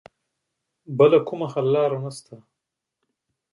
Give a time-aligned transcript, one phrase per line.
[0.97, 2.35] بله کومه حل لاره شته